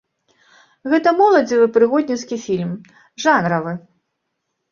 [0.93, 2.71] Гэта моладзевы прыгодніцкі фільм,
[3.27, 3.71] жанравы.